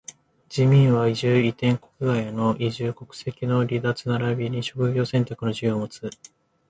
[0.49, 6.09] 人民は居住、移転、国外への移住、国籍の離脱ならびに職業選択の自由をもつ。